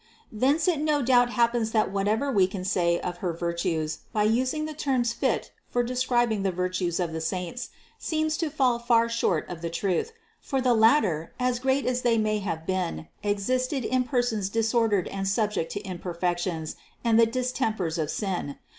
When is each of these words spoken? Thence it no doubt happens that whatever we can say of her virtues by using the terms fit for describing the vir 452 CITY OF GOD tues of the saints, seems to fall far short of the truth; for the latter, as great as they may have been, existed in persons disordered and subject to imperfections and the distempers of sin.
Thence 0.31 0.67
it 0.67 0.79
no 0.79 1.03
doubt 1.03 1.29
happens 1.29 1.69
that 1.73 1.91
whatever 1.91 2.31
we 2.31 2.47
can 2.47 2.65
say 2.65 2.99
of 3.01 3.17
her 3.17 3.33
virtues 3.33 3.99
by 4.11 4.23
using 4.23 4.65
the 4.65 4.73
terms 4.73 5.13
fit 5.13 5.51
for 5.69 5.83
describing 5.83 6.41
the 6.41 6.49
vir 6.49 6.73
452 6.73 6.91
CITY 6.91 7.03
OF 7.03 7.07
GOD 7.07 7.07
tues 7.07 7.09
of 7.09 7.13
the 7.13 7.21
saints, 7.21 7.69
seems 7.99 8.37
to 8.37 8.49
fall 8.49 8.79
far 8.79 9.07
short 9.07 9.47
of 9.47 9.61
the 9.61 9.69
truth; 9.69 10.11
for 10.39 10.59
the 10.59 10.73
latter, 10.73 11.33
as 11.39 11.59
great 11.59 11.85
as 11.85 12.01
they 12.01 12.17
may 12.17 12.39
have 12.39 12.65
been, 12.65 13.09
existed 13.21 13.85
in 13.85 14.03
persons 14.03 14.49
disordered 14.49 15.07
and 15.07 15.27
subject 15.27 15.71
to 15.73 15.81
imperfections 15.87 16.77
and 17.03 17.19
the 17.19 17.27
distempers 17.27 17.99
of 17.99 18.09
sin. 18.09 18.57